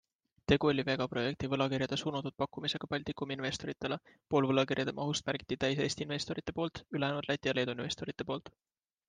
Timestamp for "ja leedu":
7.53-7.79